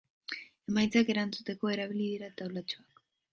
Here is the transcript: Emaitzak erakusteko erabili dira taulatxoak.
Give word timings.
Emaitzak 0.71 1.11
erakusteko 1.15 1.71
erabili 1.75 2.09
dira 2.15 2.31
taulatxoak. 2.41 3.05